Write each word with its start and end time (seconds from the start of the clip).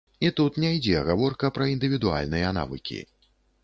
І 0.27 0.29
тут 0.39 0.57
не 0.63 0.71
ідзе 0.77 1.03
гаворка 1.11 1.53
пра 1.59 1.71
індывідуальныя 1.77 2.53
навыкі. 2.63 2.99